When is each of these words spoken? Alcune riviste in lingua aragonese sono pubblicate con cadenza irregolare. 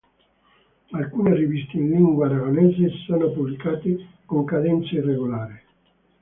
Alcune 0.93 1.35
riviste 1.35 1.77
in 1.77 1.89
lingua 1.91 2.25
aragonese 2.25 2.89
sono 3.05 3.29
pubblicate 3.29 3.97
con 4.25 4.43
cadenza 4.45 4.95
irregolare. 4.95 5.63